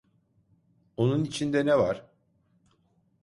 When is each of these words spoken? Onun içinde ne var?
Onun 0.97 1.23
içinde 1.23 1.65
ne 1.65 1.77
var? 1.79 2.05